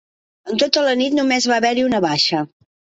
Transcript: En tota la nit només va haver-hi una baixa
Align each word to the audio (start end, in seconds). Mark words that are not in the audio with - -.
En 0.53 0.57
tota 0.63 0.85
la 0.89 0.95
nit 1.03 1.19
només 1.21 1.49
va 1.53 1.61
haver-hi 1.63 1.87
una 1.93 2.05
baixa 2.11 2.47